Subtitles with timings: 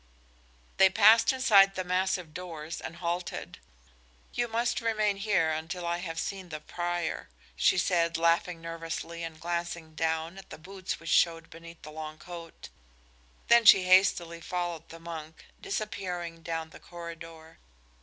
[0.77, 3.59] They passed inside the massive doors and halted.
[4.33, 9.39] "You must remain here until I have seen the prior," she said, laughing nervously and
[9.39, 12.69] glancing down at the boots which showed beneath the long coat.
[13.47, 17.59] Then she hastily followed the monk, disappearing down the corridor.